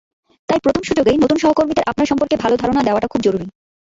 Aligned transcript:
তাই 0.49 0.59
প্রথম 0.59 0.83
সুযোগেই 0.83 1.17
নতুন 1.17 1.37
সহকর্মীদের 1.37 1.89
আপনার 1.91 2.09
সম্পর্কে 2.11 2.35
ভালো 2.35 2.55
ধারণা 2.57 2.81
দেওয়াটা 2.83 3.07
খুবই 3.07 3.25
জরুরি। 3.27 3.45